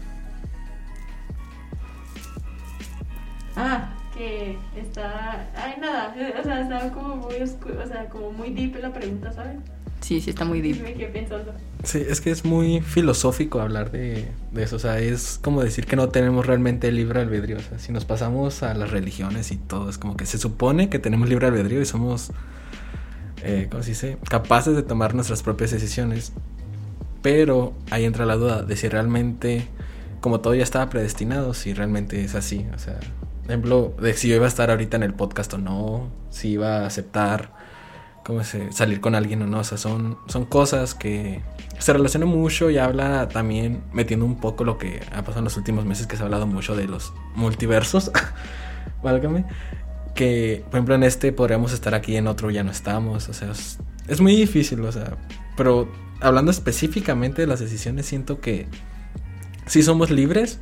[3.55, 5.51] Ah, que está.
[5.55, 9.31] Ay, nada, o sea, estaba como muy oscuro, o sea, como muy deep la pregunta,
[9.31, 9.57] ¿sabes?
[10.01, 10.81] sí, sí está muy Y deep.
[10.83, 11.53] me quedé pensando.
[11.83, 14.77] Sí, es que es muy filosófico hablar de, de eso.
[14.77, 17.57] O sea, es como decir que no tenemos realmente libre albedrío.
[17.57, 20.89] O sea, si nos pasamos a las religiones y todo, es como que se supone
[20.89, 22.31] que tenemos libre albedrío y somos,
[23.43, 24.17] eh, ¿cómo se dice?
[24.29, 26.33] Capaces de tomar nuestras propias decisiones.
[27.23, 29.67] Pero ahí entra la duda de si realmente,
[30.21, 32.67] como todo ya estaba predestinado, si realmente es así.
[32.75, 32.99] O sea,
[33.45, 36.79] ejemplo, de si yo iba a estar ahorita en el podcast o no, si iba
[36.79, 37.51] a aceptar
[38.23, 41.41] cómo se salir con alguien o no, o sea, son, son cosas que
[41.77, 45.57] se relacionan mucho y habla también metiendo un poco lo que ha pasado en los
[45.57, 48.11] últimos meses que se ha hablado mucho de los multiversos,
[49.03, 49.45] válgame,
[50.15, 53.51] que por ejemplo en este podríamos estar aquí, en otro ya no estamos, o sea,
[53.51, 55.17] es, es muy difícil, o sea,
[55.57, 55.89] pero
[56.23, 58.67] hablando específicamente de las decisiones, siento que
[59.67, 60.59] sí somos libres,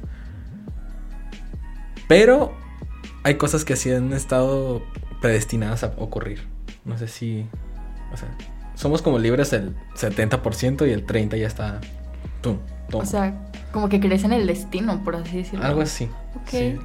[2.08, 2.54] pero
[3.24, 4.82] hay cosas que sí han estado
[5.22, 6.48] predestinadas a ocurrir.
[6.84, 7.46] No sé si.
[8.12, 8.30] O sea,
[8.76, 11.80] somos como libres el 70% y el 30% ya está.
[12.42, 12.58] Tum,
[12.90, 13.04] toma.
[13.04, 13.34] O sea,
[13.72, 15.66] como que crees en el destino, por así decirlo.
[15.66, 16.10] Algo así.
[16.36, 16.50] Ok.
[16.50, 16.80] sí.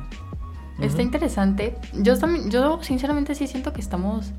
[0.81, 1.75] Está interesante.
[1.95, 4.33] Yo también, yo sinceramente sí siento que estamos,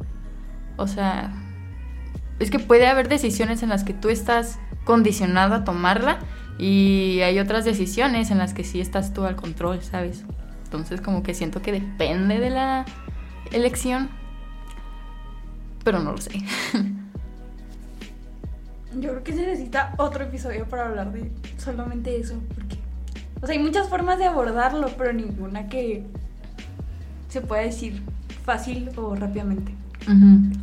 [0.78, 1.34] o sea,
[2.39, 6.19] es que puede haber decisiones en las que tú estás condicionado a tomarla
[6.58, 10.23] y hay otras decisiones en las que sí estás tú al control, ¿sabes?
[10.63, 12.86] Entonces como que siento que depende de la
[13.52, 14.10] elección,
[15.84, 16.32] pero no lo sé.
[19.00, 22.78] Yo creo que se necesita otro episodio para hablar de solamente eso, porque...
[23.41, 26.04] O sea, hay muchas formas de abordarlo, pero ninguna que
[27.30, 28.02] se pueda decir
[28.43, 29.73] fácil o rápidamente.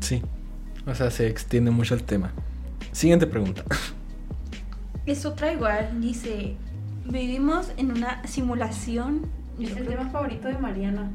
[0.00, 0.20] Sí.
[0.86, 2.32] O sea, se extiende mucho el tema.
[2.92, 3.64] Siguiente pregunta.
[5.06, 6.56] Es otra igual, dice,
[7.04, 9.26] vivimos en una simulación.
[9.60, 11.10] Es el tema favorito de Mariana.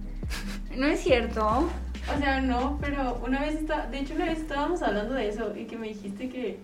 [0.77, 1.67] No es cierto.
[2.15, 5.55] O sea, no, pero una vez está, de hecho una vez estábamos hablando de eso
[5.55, 6.60] y que me dijiste que,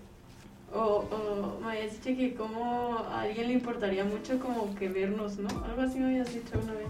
[0.72, 5.36] o, o me habías dicho que como a alguien le importaría mucho como que vernos,
[5.38, 5.48] ¿no?
[5.64, 6.86] Algo así me habías dicho una vez.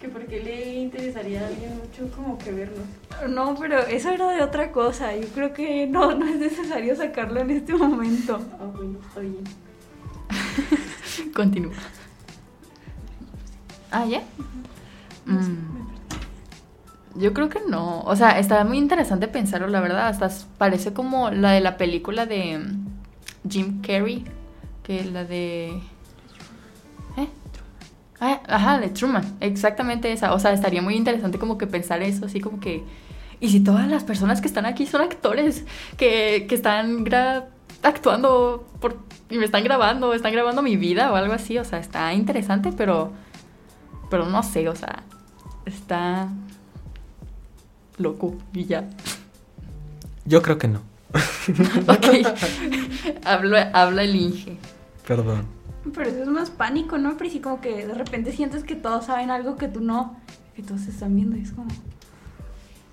[0.00, 2.86] Que porque le interesaría a alguien mucho como que vernos.
[3.28, 5.16] No, pero eso era de otra cosa.
[5.16, 8.38] Yo creo que no, no es necesario sacarlo en este momento.
[8.60, 9.44] Ah, bueno, está bien.
[11.34, 11.72] Continúa.
[13.90, 14.22] Ah, ¿ya?
[15.24, 15.76] Mm.
[17.14, 18.02] Yo creo que no.
[18.02, 20.08] O sea, está muy interesante pensarlo, la verdad.
[20.08, 24.24] Hasta parece como la de la película de mm, Jim Carrey.
[24.82, 25.80] Que la de.
[28.20, 29.36] Ah, ajá, de Truman.
[29.40, 30.32] Exactamente esa.
[30.32, 32.82] O sea, estaría muy interesante como que pensar eso, así como que.
[33.40, 35.64] ¿Y si todas las personas que están aquí son actores?
[35.98, 37.44] Que, que están gra-
[37.82, 38.96] actuando por,
[39.28, 41.58] y me están grabando, están grabando mi vida o algo así.
[41.58, 43.12] O sea, está interesante, pero.
[44.10, 45.02] Pero no sé, o sea.
[45.66, 46.28] Está.
[47.98, 48.84] Loco y ya.
[50.24, 50.80] Yo creo que no.
[51.88, 52.26] Ok.
[53.24, 54.56] habla, habla el Inge.
[55.06, 55.46] Perdón.
[55.94, 57.16] Pero eso es más pánico, ¿no?
[57.16, 60.16] Pero sí como que de repente sientes que todos saben algo que tú no,
[60.54, 61.68] que todos se están viendo y es como...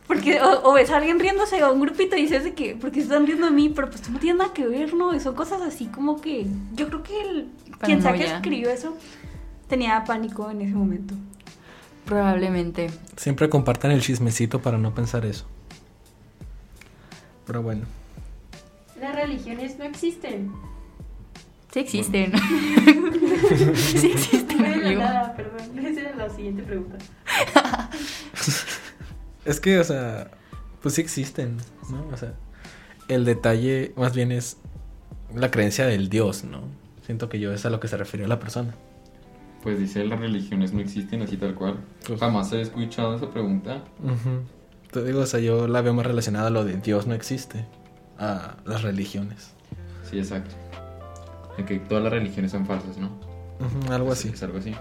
[0.07, 2.99] Porque o, o ves a alguien riéndose o un grupito y dices de que, porque
[2.99, 5.15] se están riendo a mí, pero pues tú no tienes nada que ver, ¿no?
[5.15, 7.47] Y son cosas así como que yo creo que el,
[7.79, 8.97] quien sea que escribió eso
[9.67, 11.15] tenía pánico en ese momento.
[12.05, 12.91] Probablemente.
[13.15, 15.45] Siempre compartan el chismecito para no pensar eso.
[17.45, 17.85] Pero bueno.
[18.99, 20.51] Las religiones no existen.
[21.73, 22.31] Sí existen.
[23.75, 25.79] sí existen, nada, perdón.
[25.79, 26.97] Esa era la siguiente pregunta.
[29.45, 30.31] Es que, o sea,
[30.81, 31.57] pues sí existen,
[31.89, 32.07] ¿no?
[32.13, 32.33] O sea,
[33.09, 34.55] el detalle más bien es
[35.35, 36.61] la creencia del Dios, ¿no?
[37.05, 38.73] Siento que yo es a lo que se refirió la persona.
[39.61, 41.77] Pues dice las religiones no existen así tal cual.
[42.07, 43.83] Pues- Jamás he escuchado esa pregunta.
[44.01, 44.43] Ujú.
[44.91, 47.65] Te digo, o sea, yo la veo más relacionada a lo de Dios no existe,
[48.17, 49.51] a las religiones.
[50.09, 50.55] Sí, exacto.
[51.57, 53.09] De que todas las religiones son falsas, ¿no?
[53.91, 54.29] Algo así.
[54.29, 54.73] Es algo así.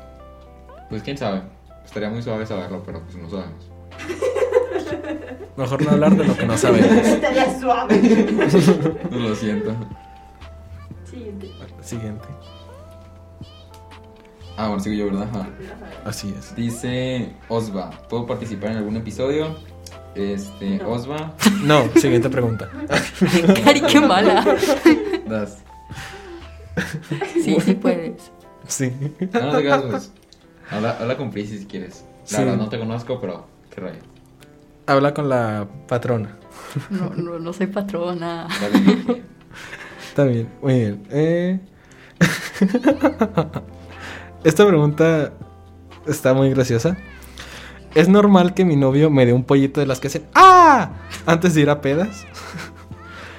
[0.89, 1.43] Pues quién sabe.
[1.85, 3.71] Estaría muy suave saberlo, pero pues no sabemos.
[5.57, 6.91] Mejor no hablar de lo que no sabemos.
[7.07, 8.01] Estaría suave.
[9.11, 9.75] Lo siento.
[11.05, 11.51] Siguiente.
[11.83, 12.25] Siguiente.
[14.57, 15.29] Ah, bueno, sigo yo, ¿verdad?
[15.33, 15.49] Ajá.
[16.05, 16.55] Así es.
[16.55, 19.57] Dice Osva, ¿puedo participar en algún episodio?
[20.15, 20.91] Este, No.
[20.91, 21.33] Osva,
[21.63, 22.69] No, siguiente pregunta.
[23.65, 24.45] Cari, qué mala.
[25.27, 25.59] das.
[27.43, 28.31] Sí, sí puedes.
[28.67, 28.93] Sí.
[29.33, 30.13] No, no te hagas, pues.
[30.71, 32.05] Habla, habla con Prissy si quieres.
[32.31, 32.45] La Sí.
[32.45, 33.99] verdad no te conozco, pero qué rayo.
[34.87, 36.37] Habla con la patrona.
[36.91, 38.49] No, no, no soy patrona.
[40.09, 41.03] Está bien, muy bien.
[41.11, 41.61] Eh,
[44.45, 45.33] Esta pregunta
[46.07, 46.97] está muy graciosa.
[47.95, 50.91] ¿Es normal que mi novio me dé un pollito de las que hacen ¡Ah!
[51.27, 52.27] antes de ir a pedas?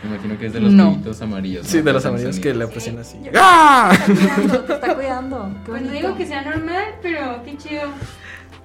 [0.03, 0.99] Me imagino que es de los No.
[1.21, 1.63] amarillos.
[1.63, 1.69] ¿no?
[1.69, 3.17] Sí, de los amarillos que le presionan así.
[3.23, 3.91] Yo- ¡Ah!
[4.05, 5.55] Te está cuidando, te está cuidando.
[5.65, 7.83] Pues no digo que sea normal, pero qué chido.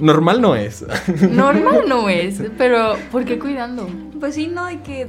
[0.00, 0.84] Normal no es.
[1.30, 3.88] Normal no es, pero ¿por qué cuidando?
[4.20, 4.66] Pues sí, ¿no?
[4.66, 5.08] De que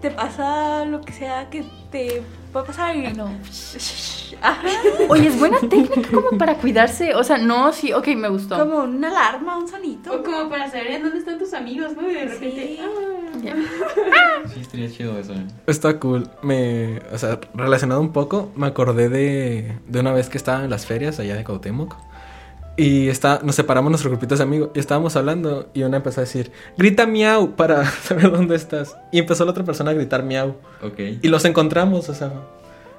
[0.00, 3.30] te pasa lo que sea que te a pasar y No.
[4.42, 4.68] Ajá.
[5.08, 7.14] Oye, es buena técnica como para cuidarse.
[7.14, 8.58] O sea, no, sí, ok, me gustó.
[8.58, 10.12] Como una alarma, un sonito.
[10.12, 12.10] O como para saber en dónde están tus amigos, ¿no?
[12.10, 12.66] Y de repente.
[12.66, 12.80] Sí.
[12.80, 13.20] ah.
[14.52, 15.46] Sí, estaría chido eso, ¿eh?
[15.66, 16.28] Está cool.
[16.42, 20.70] Me, o sea, relacionado un poco, me acordé de, de una vez que estaba en
[20.70, 21.94] las ferias allá de Cuauhtémoc.
[22.80, 26.24] Y está, nos separamos nuestros grupitos de amigos y estábamos hablando y una empezó a
[26.24, 28.96] decir, grita miau para saber dónde estás.
[29.12, 30.56] Y empezó la otra persona a gritar miau.
[30.82, 30.98] Ok.
[31.20, 32.32] Y los encontramos, o sea,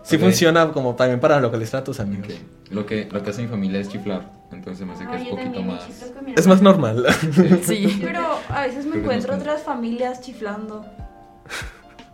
[0.04, 2.28] sí funciona como también para localizar a tus amigos.
[2.70, 4.32] Lo que, lo que hace mi familia es chiflar.
[4.52, 5.88] Entonces me hace que Ah, es poquito más.
[6.36, 7.04] Es más normal.
[7.63, 8.00] Sí.
[8.04, 10.86] Pero a veces me encuentro no otras familias chiflando.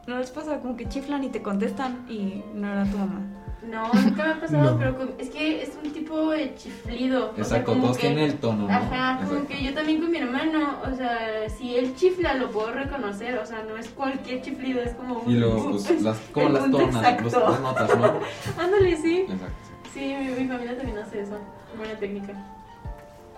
[0.08, 3.47] ¿No les pasa como que chiflan y te contestan y no era tu mamá?
[3.64, 4.78] No, nunca me ha pasado, No.
[4.78, 7.32] pero con- es que es un tipo de chiflido.
[7.32, 8.74] o sea, Exacto, todos que- tienen el tono, ¿no?
[8.74, 9.48] Ajá, como Exacto.
[9.48, 13.46] que yo también con mi hermano, o sea, si él chifla lo puedo reconocer, o
[13.46, 15.32] sea, no es cualquier chiflido, es como un...
[15.32, 18.20] Y luego, pues, las, como las tonas, los- las notas, ¿no?
[18.64, 19.22] Ándale, sí.
[19.22, 19.54] Exacto.
[19.94, 21.38] Sí, mi, mi familia también hace eso.
[21.78, 22.34] Buena técnica.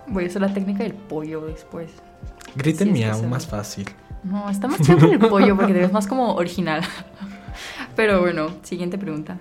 [0.06, 1.90] Voy a usar la técnica del pollo después.
[2.56, 3.88] Griten Sí, es miau, más fácil.
[4.22, 6.82] No, está más chido con el pollo porque te ves más como original.
[7.96, 9.38] Pero bueno, siguiente pregunta.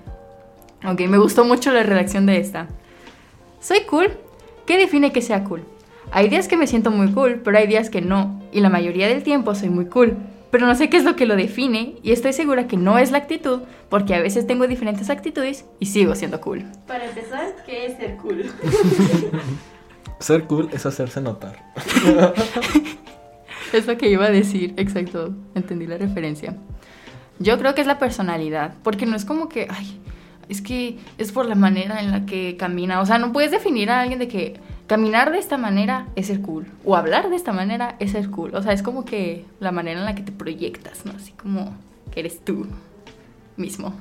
[0.86, 2.68] Ok, me gustó mucho la redacción de esta.
[3.60, 4.12] ¿Soy cool?
[4.66, 5.64] ¿Qué define que sea cool?
[6.12, 8.42] Hay días que me siento muy cool, pero hay días que no.
[8.52, 10.18] Y la mayoría del tiempo soy muy cool.
[10.52, 13.12] Pero no sé qué es lo que lo define y estoy segura que no es
[13.12, 16.66] la actitud porque a veces tengo diferentes actitudes y sigo siendo cool.
[16.88, 18.46] Para empezar, ¿qué es ser cool?
[20.20, 21.64] Ser cool es hacerse notar.
[23.72, 26.56] Es lo que iba a decir, exacto, entendí la referencia.
[27.38, 30.02] Yo creo que es la personalidad, porque no es como que, ay,
[30.50, 33.90] es que es por la manera en la que camina, o sea, no puedes definir
[33.90, 37.54] a alguien de que caminar de esta manera es ser cool, o hablar de esta
[37.54, 40.32] manera es ser cool, o sea, es como que la manera en la que te
[40.32, 41.12] proyectas, ¿no?
[41.14, 41.76] Así como
[42.12, 42.66] que eres tú
[43.56, 43.94] mismo.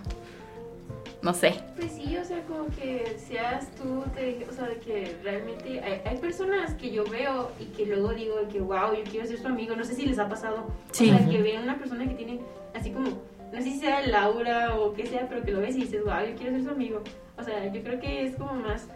[1.21, 1.57] No sé.
[1.77, 6.01] Pues sí, o sea, como que seas tú, te- o sea, de que realmente hay,
[6.05, 9.39] hay personas que yo veo y que luego digo de que, wow, yo quiero ser
[9.39, 10.69] su amigo, no sé si les ha pasado.
[10.93, 11.11] Sí.
[11.11, 12.39] O sea, que ven una persona que tiene
[12.73, 13.09] así como,
[13.53, 16.05] no sé si sea el aura o qué sea, pero que lo ves y dices,
[16.05, 17.03] wow, yo quiero ser su amigo.
[17.39, 18.89] O sea, yo creo que es como más,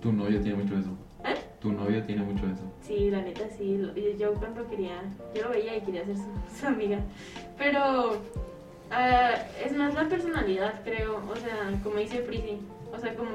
[0.00, 0.90] Tu novio tiene mucho eso.
[1.24, 1.36] ¿eh?
[1.60, 2.62] Tu novio tiene mucho eso.
[2.80, 3.80] Sí, la neta, sí.
[4.18, 5.02] Yo, cuando quería,
[5.34, 7.00] yo lo veía y quería ser su, su amiga.
[7.56, 8.16] Pero
[8.90, 11.20] ah, es más la personalidad, creo.
[11.30, 12.58] O sea, como dice Prissy.
[12.92, 13.32] O sea, como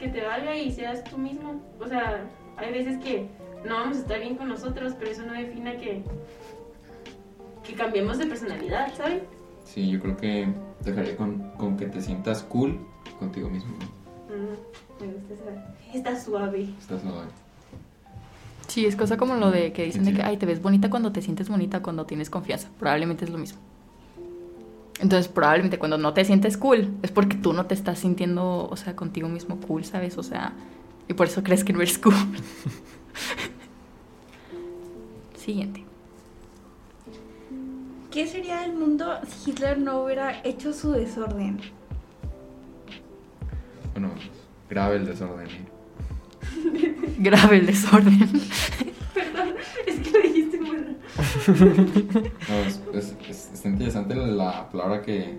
[0.00, 1.60] que te valga y seas tú mismo.
[1.80, 2.24] O sea,
[2.56, 3.28] hay veces que
[3.64, 6.02] no vamos a estar bien con nosotros, pero eso no define que,
[7.64, 9.22] que cambiemos de personalidad, ¿sabes?
[9.68, 10.48] Sí, yo creo que
[10.82, 12.78] dejaría con, con que te sientas cool
[13.18, 13.70] contigo mismo.
[14.28, 15.76] Mm, me gusta esa.
[15.94, 16.68] Está suave.
[16.80, 17.12] Estás no.
[18.66, 20.88] Sí, es cosa como lo de que dicen Sí, de que, ay, te ves bonita
[20.88, 22.68] cuando te sientes bonita, cuando tienes confianza.
[22.78, 23.58] Probablemente es lo mismo.
[25.00, 28.76] Entonces, probablemente cuando no te sientes cool, es porque tú no te estás sintiendo, o
[28.76, 30.18] sea, contigo mismo cool, ¿sabes?
[30.18, 30.54] O sea,
[31.08, 32.14] y por eso crees que no eres cool.
[35.36, 35.87] Siguiente.
[38.18, 41.60] ¿Qué sería el mundo si Hitler no hubiera hecho su desorden?
[43.92, 44.10] Bueno,
[44.68, 45.46] grave el desorden.
[45.46, 46.96] ¿eh?
[47.18, 48.28] Grave el desorden.
[49.14, 49.54] Perdón,
[49.86, 50.78] es que lo dijiste muy.
[52.48, 55.38] No, es, es, es- está interesante la palabra que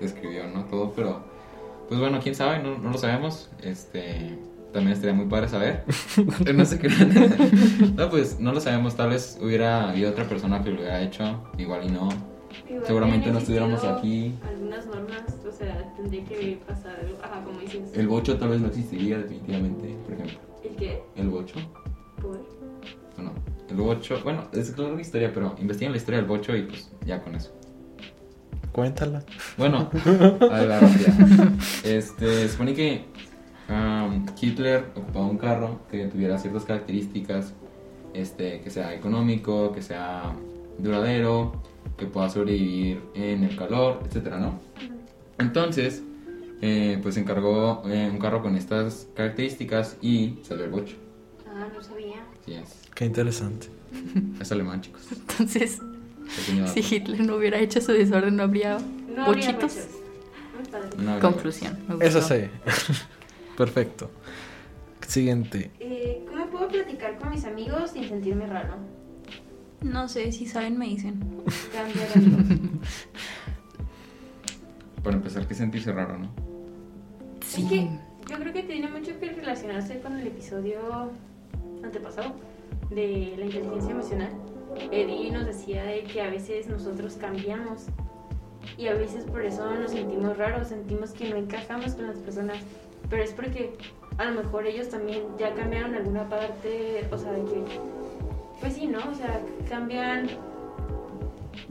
[0.00, 0.64] describió, ¿no?
[0.64, 1.22] Todo, pero
[1.86, 3.50] pues bueno, quién sabe, no, no lo sabemos.
[3.62, 4.38] Este
[4.72, 5.84] también estaría muy padre saber.
[6.54, 6.88] no sé qué.
[7.96, 8.96] no, pues no lo sabemos.
[8.96, 12.08] Tal vez hubiera habido otra persona que lo hubiera hecho, igual y no.
[12.68, 14.34] Igual Seguramente no estuviéramos aquí.
[14.46, 17.18] Algunas normas, o sea, tendría que pasar algo.
[17.22, 17.90] Ajá, como dices.
[17.94, 20.38] El bocho tal vez no existiría definitivamente, por ejemplo.
[20.64, 21.02] ¿El qué?
[21.16, 21.56] El bocho,
[22.20, 22.38] Por.
[23.18, 23.32] ¿o no?
[23.68, 27.22] El bocho, bueno, es una historia, pero investiguen la historia del bocho y pues ya
[27.22, 27.52] con eso.
[28.72, 29.24] Cuéntala.
[29.56, 31.52] Bueno, a ver, rápida.
[31.84, 33.04] Este, supone que
[34.16, 37.52] um, Hitler ocupaba un carro que tuviera ciertas características,
[38.14, 40.34] este, que sea económico, que sea
[40.78, 41.52] duradero,
[41.96, 44.58] que pueda sobrevivir en el calor, etcétera, ¿no?
[45.38, 46.02] Entonces,
[46.62, 50.96] eh, pues encargó eh, un carro con estas características y salió el bocho.
[51.48, 52.16] Ah, no sabía.
[52.42, 52.88] Así es.
[52.94, 53.68] Qué interesante.
[54.40, 55.02] Es alemán, chicos.
[55.10, 55.78] Entonces,
[56.74, 58.78] si Hitler no hubiera hecho su desorden, no habría
[59.16, 59.76] No bochitos.
[60.96, 61.76] habría Conclusión.
[61.88, 62.06] me gustó.
[62.06, 62.44] Eso sí.
[63.60, 64.10] Perfecto.
[65.06, 65.70] Siguiente.
[65.80, 68.76] Eh, ¿Cómo puedo platicar con mis amigos sin sentirme raro?
[69.82, 71.20] No sé, si saben me dicen.
[75.04, 76.30] Para empezar, que sentirse raro, ¿no?
[77.44, 77.64] Sí.
[77.64, 77.90] Es que
[78.30, 81.10] yo creo que tiene mucho que relacionarse con el episodio
[81.84, 82.32] antepasado
[82.88, 84.32] de la inteligencia emocional.
[84.90, 87.88] Eddie nos decía de que a veces nosotros cambiamos
[88.76, 92.58] y a veces por eso nos sentimos raros, sentimos que no encajamos con las personas,
[93.08, 93.72] pero es porque
[94.18, 97.64] a lo mejor ellos también ya cambiaron alguna parte, o sea, de que,
[98.60, 98.98] pues sí, ¿no?
[99.10, 100.28] O sea, cambian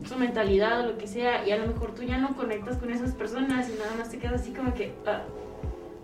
[0.06, 2.92] su mentalidad o lo que sea y a lo mejor tú ya no conectas con
[2.92, 4.94] esas personas y nada más te quedas así como que...
[5.06, 5.24] ah.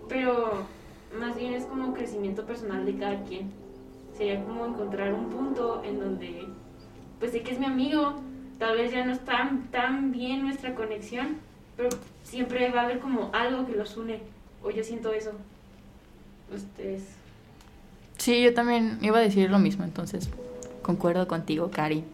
[0.08, 0.66] Pero
[1.18, 3.50] más bien es como crecimiento personal de cada quien.
[4.16, 6.46] Sería como encontrar un punto en donde,
[7.18, 8.14] pues sé que es mi amigo,
[8.58, 11.36] tal vez ya no es tan, tan bien nuestra conexión,
[11.76, 11.90] pero
[12.24, 14.20] siempre va a haber como algo que los une.
[14.62, 15.32] O yo siento eso.
[16.54, 17.02] Ustedes.
[18.18, 20.28] Sí, yo también iba a decir lo mismo, entonces
[20.82, 22.04] concuerdo contigo, Cari.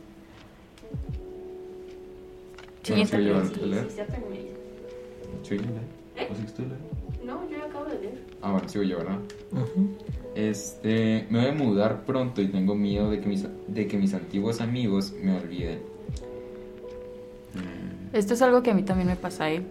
[2.83, 3.95] Sí, sí, sí, me dice.
[5.43, 5.65] ¿Soy yo,
[6.17, 6.29] ¿Eh?
[7.25, 8.25] No, yo acabo de leer.
[8.43, 9.19] Ah, bueno, sigo yo, ¿verdad?
[10.35, 14.15] Este, me voy a mudar pronto y tengo miedo de que mis, de que mis
[14.15, 15.92] antiguos amigos me olviden.
[18.13, 19.63] Esto es algo que a mí también me pasa, ¿eh?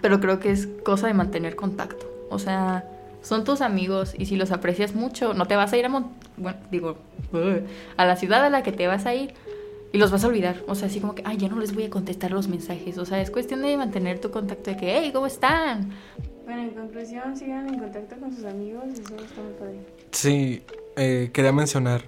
[0.00, 2.06] Pero creo que es cosa de mantener contacto.
[2.30, 2.84] O sea,
[3.22, 6.10] son tus amigos y si los aprecias mucho, no te vas a ir a Mon-
[6.36, 6.96] bueno, digo,
[7.96, 9.34] a la ciudad a la que te vas a ir
[9.92, 10.56] y los vas a olvidar.
[10.66, 12.98] O sea, así como que, ay, ya no les voy a contestar los mensajes.
[12.98, 15.90] O sea, es cuestión de mantener tu contacto de que, hey, ¿cómo están?
[16.44, 19.76] Bueno, en conclusión, sigan en contacto con sus amigos, eso está muy padre.
[20.10, 20.62] Sí,
[20.96, 22.02] eh, quería mencionar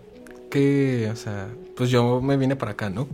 [0.50, 3.07] que, o sea, pues yo me vine para acá, ¿no?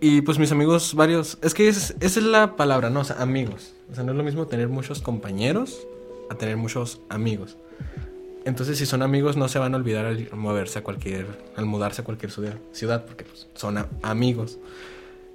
[0.00, 3.00] Y pues mis amigos, varios, es que es- esa es la palabra, ¿no?
[3.00, 3.74] O sea, amigos.
[3.90, 5.86] O sea, no es lo mismo tener muchos compañeros
[6.30, 7.56] a tener muchos amigos.
[8.46, 12.00] Entonces, si son amigos, no se van a olvidar al moverse a cualquier, al mudarse
[12.00, 14.58] a cualquier ciudad, porque pues, son amigos.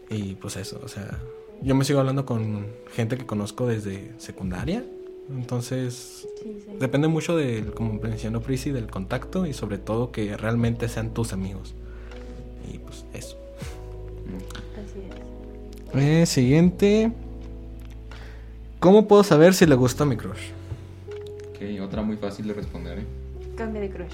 [0.10, 1.20] Y pues eso, o sea,
[1.62, 4.84] yo me sigo hablando con gente que conozco desde secundaria.
[5.30, 6.72] Entonces, Sí, sí.
[6.80, 11.34] Depende mucho del, como mencionó Prisi, del contacto y sobre todo que realmente sean tus
[11.34, 11.74] amigos.
[12.72, 13.38] Y pues eso.
[14.84, 15.00] Así
[15.94, 16.02] es.
[16.02, 17.12] Eh, siguiente.
[18.80, 20.52] ¿Cómo puedo saber si le gusta mi crush?
[21.50, 23.06] Ok, otra muy fácil de responder, ¿eh?
[23.56, 24.14] Cambia de crush.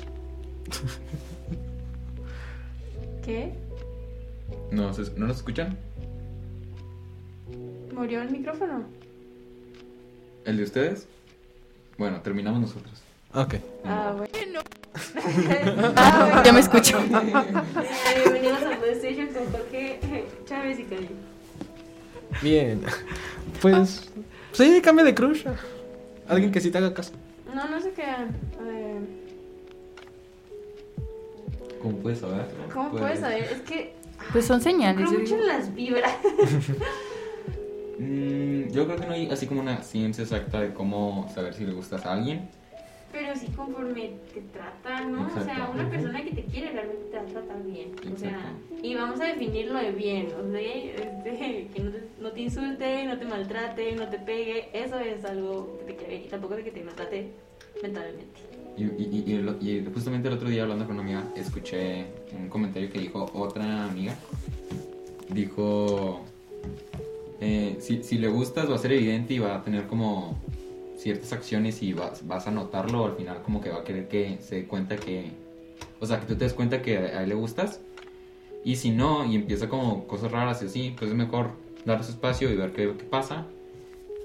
[3.26, 3.54] ¿Qué?
[4.72, 5.78] ¿No, ¿no nos escuchan?
[7.94, 8.84] ¿Murió el micrófono?
[10.46, 11.08] ¿El de ustedes?
[11.98, 13.02] Bueno, terminamos nosotros.
[13.34, 13.56] Ok.
[13.86, 14.62] Ah, bueno.
[16.46, 17.00] Ya me escucho.
[17.00, 20.00] Bienvenidos a PlayStation con Jorge
[20.46, 21.10] Chávez y Cali.
[22.42, 22.82] Bien.
[23.62, 24.10] Pues.
[24.52, 25.46] Sí, cambia de crush.
[26.28, 27.14] Alguien que sí te haga caso.
[27.54, 28.36] No, no crean.
[28.62, 29.00] Eh,
[31.82, 32.46] ¿Cómo puedes saber?
[32.74, 33.44] ¿Cómo puedes saber?
[33.44, 33.94] Es que
[34.32, 35.08] Pues son señales.
[35.08, 36.14] creo mucho en las vibras.
[38.00, 41.66] Mm, yo creo que no hay así como una ciencia exacta de cómo saber si
[41.68, 42.50] le gustas a alguien.
[43.12, 45.28] Pero sí conforme te trata, ¿no?
[45.28, 45.72] O sea, Exacto.
[45.74, 47.92] una persona que te quiere realmente te va a tratar bien.
[48.14, 48.76] O sea, Exacto.
[48.84, 50.28] y vamos a definirlo de bien.
[50.40, 54.70] O sea, este, que no te, no te insulte, no te maltrate, no te pegue.
[54.74, 56.26] Eso es algo que te quiere bien.
[56.26, 57.32] Y tampoco de que te maltrate
[57.84, 58.26] mentalmente.
[58.78, 59.24] Y, y-
[59.62, 62.06] y- y justamente el otro día hablando con una amiga, escuché
[62.38, 64.16] un comentario que dijo otra amiga.
[65.30, 66.22] Dijo,
[67.40, 70.38] eh, si, si le gustas va a ser evidente y va a tener como
[71.02, 74.38] ciertas acciones y vas, vas a notarlo, al final como que va a querer que
[74.40, 75.32] se dé cuenta que,
[76.00, 77.82] o sea, que tú te des cuenta que a él le gustas.
[78.64, 81.54] Y si no, y empieza como cosas raras y así, pues es mejor
[81.86, 83.48] darle su espacio y ver qué, qué pasa.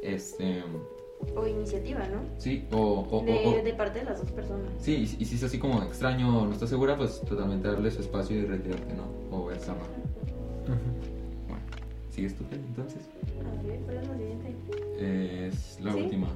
[0.03, 0.63] Este,
[1.35, 2.21] O iniciativa, ¿no?
[2.37, 3.07] sí, o...
[3.11, 4.71] o- De, o- de parte de las dos personas.
[4.79, 7.67] Sí, y, si- y si es así como extraño o no estás segura, pues totalmente
[7.69, 9.05] darle su espacio y retirarte, ¿no?
[9.35, 9.73] O verla.
[9.73, 11.49] Ujú.
[11.49, 11.63] Bueno,
[12.11, 13.01] ¿sigues tú, entonces?
[13.41, 14.55] A ver, ¿cuál es la siguiente?
[14.99, 16.01] Es la ¿Sí?
[16.03, 16.29] última.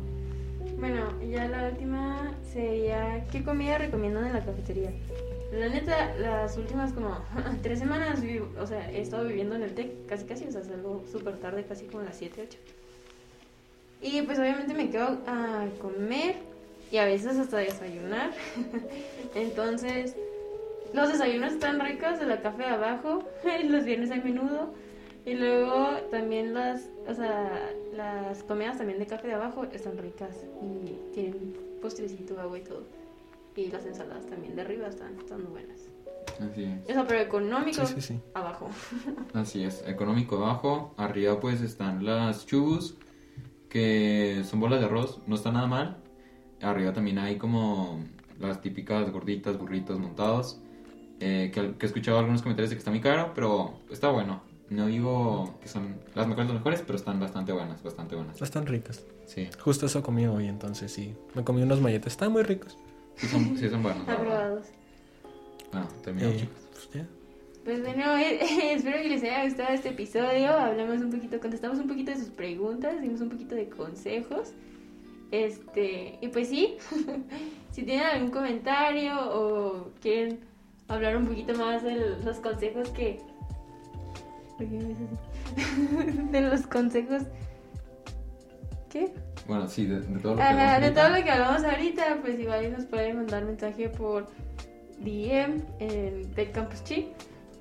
[0.80, 4.90] Bueno, ya la última sería, ¿qué comida recomiendan en la cafetería?
[5.52, 7.18] La neta, las últimas como
[7.62, 8.20] tres semanas,
[8.58, 11.66] o sea, he estado viviendo en el TEC casi casi, o sea, salgo súper tarde,
[11.68, 12.58] casi como a las 7, 8.
[14.00, 16.36] Y pues obviamente me quedo a comer
[16.90, 18.30] y a veces hasta desayunar.
[19.34, 20.16] Entonces,
[20.94, 23.22] los desayunos están ricos de la café de abajo,
[23.64, 24.72] los viernes hay menudo.
[25.26, 30.44] Y luego también las, o sea, las comidas también de café de abajo están ricas
[30.62, 32.84] y tienen postrecito, agua y todo.
[33.56, 35.88] Y las ensaladas también de arriba están, están muy buenas.
[36.40, 36.88] Así es.
[36.88, 38.20] Eso, pero económico, Sí, sí, sí.
[38.34, 38.68] abajo.
[39.34, 39.84] Así es.
[39.86, 40.94] Económico abajo.
[40.96, 42.96] Arriba pues están las chubus,
[43.68, 45.20] que son bolas de arroz.
[45.26, 45.98] No está nada mal.
[46.62, 48.00] Arriba también hay como
[48.38, 50.60] las típicas gorditas, burritos montados.
[51.20, 54.40] eh, que, que he escuchado algunos comentarios de que está muy caro, pero está bueno.
[54.70, 58.40] No digo que son las mejores de las mejores, pero están bastante buenas, bastante buenas.
[58.40, 59.04] Están ricas.
[59.26, 61.14] Sí, Justo eso comí hoy, entonces sí.
[61.34, 62.12] Me comí unos molletes.
[62.12, 62.78] Están muy ricos.
[63.16, 64.08] sí son, sí son verdad.
[64.08, 64.66] Aprobados.
[65.72, 66.58] Bueno, terminamos, Eh, chicos.
[66.72, 67.06] pues ya.
[67.64, 68.38] Pues bueno, eh,
[68.74, 70.52] espero que les haya gustado este episodio.
[70.52, 74.52] Hablamos un poquito, contestamos un poquito de sus preguntas, dimos un poquito de consejos.
[75.32, 76.76] Este, y pues sí,
[77.70, 80.40] si tienen algún comentario o quieren
[80.88, 83.18] hablar un poquito más de los consejos que.
[86.32, 87.22] De los consejos.
[88.88, 89.12] ¿Qué?
[89.46, 91.00] Bueno, sí, de, de todo lo que Ajá, hablamos de ahorita.
[91.06, 94.26] todo lo que hablamos ahorita, pues igual nos pueden mandar mensaje por
[94.98, 97.12] DM en del Campus Chi.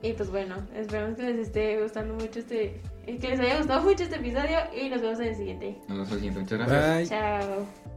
[0.01, 4.03] Y pues bueno, esperamos que les esté gustando mucho este, que les haya gustado mucho
[4.03, 5.77] este episodio y nos vemos en el siguiente.
[5.87, 6.39] Nos vemos al siguiente.
[6.39, 6.97] Muchas gracias.
[6.97, 7.07] Bye.
[7.07, 7.88] Chao.